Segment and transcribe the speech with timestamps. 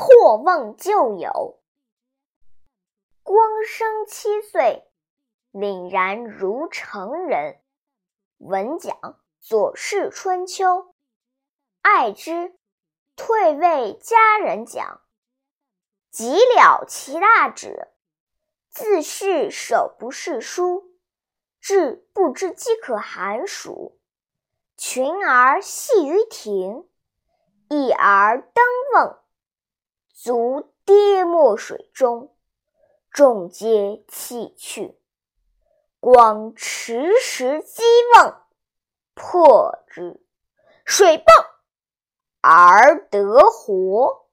[0.00, 1.60] 破瓮旧友。
[3.22, 4.90] 光生七岁，
[5.52, 7.60] 凛然如成人。
[8.38, 8.96] 闻讲
[9.40, 10.64] 《左氏春秋》，
[11.82, 12.54] 爱之，
[13.14, 15.02] 退位家人讲。
[16.10, 17.88] 及了其大止，
[18.70, 20.94] 自是手不释书，
[21.60, 24.00] 至不知饥渴寒暑。
[24.78, 26.88] 群儿戏于庭，
[27.68, 28.64] 一儿登
[28.94, 29.18] 瓮，
[30.22, 32.36] 足跌没水中。
[33.10, 35.00] 众皆弃去。
[35.98, 37.82] 光持石击
[38.14, 38.34] 瓮，
[39.14, 40.20] 破之，
[40.84, 41.24] 水迸
[42.42, 44.26] 而得活。